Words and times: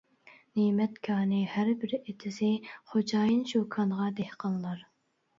نېمەت 0.59 0.93
كانى 1.07 1.41
ھەر 1.55 1.67
بىر 1.83 1.91
ئېتىزى، 1.97 2.49
خوجايىن 2.93 3.43
شۇ 3.51 3.61
كانغا 3.77 4.09
دېھقانلار. 4.21 4.81